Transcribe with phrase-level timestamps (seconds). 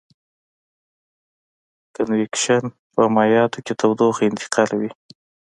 [1.93, 2.63] کنویکشن
[2.93, 4.91] په مایعاتو کې تودوخه انتقالوي.